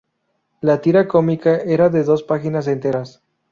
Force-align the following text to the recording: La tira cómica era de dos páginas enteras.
La 0.61 0.81
tira 0.81 1.07
cómica 1.07 1.57
era 1.57 1.89
de 1.89 2.03
dos 2.03 2.23
páginas 2.23 2.65
enteras. 2.65 3.21